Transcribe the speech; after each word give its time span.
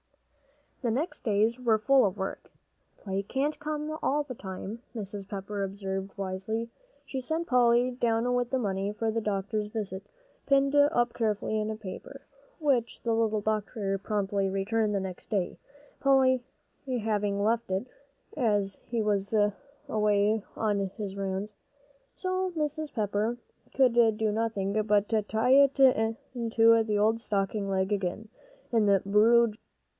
The 0.81 0.89
next 0.89 1.23
days 1.23 1.59
were 1.59 1.77
full 1.77 2.07
of 2.07 2.17
work. 2.17 2.49
"Play 2.97 3.21
can't 3.21 3.59
come 3.59 3.99
all 4.01 4.23
the 4.23 4.33
time," 4.33 4.81
Mrs. 4.95 5.29
Pepper 5.29 5.63
observed 5.63 6.17
wisely. 6.17 6.71
She 7.05 7.21
sent 7.21 7.45
Polly 7.45 7.91
down 7.91 8.33
with 8.33 8.49
the 8.49 8.57
money 8.57 8.91
for 8.91 9.11
the 9.11 9.21
doctor's 9.21 9.67
visit, 9.67 10.01
pinned 10.47 10.75
up 10.75 11.13
carefully 11.13 11.59
in 11.59 11.69
a 11.69 11.75
paper, 11.75 12.21
which 12.59 13.03
the 13.03 13.13
little 13.13 13.41
doctor 13.41 13.95
promptly 13.99 14.49
returned 14.49 14.95
the 14.95 14.99
next 14.99 15.29
day, 15.29 15.59
Polly 15.99 16.41
having 16.87 17.43
left 17.43 17.69
it, 17.69 17.85
as 18.35 18.79
he 18.87 19.03
was 19.03 19.35
away 19.87 20.43
on 20.55 20.79
his 20.97 21.15
rounds. 21.15 21.53
So 22.15 22.51
Mrs. 22.57 22.91
Pepper 22.91 23.37
could 23.75 23.93
do 24.17 24.31
nothing 24.31 24.73
but 24.81 25.07
tie 25.27 25.51
it 25.51 25.79
into 25.79 26.83
the 26.83 26.97
old 26.97 27.21
stocking 27.21 27.69
leg 27.69 27.91
again, 27.93 28.29
in 28.71 28.87
the 28.87 29.01
bureau 29.05 29.45
drawer. 29.45 29.53